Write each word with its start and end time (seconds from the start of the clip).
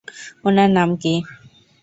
ওনার 0.47 0.69
নাম 0.77 0.89
কী? 1.01 1.13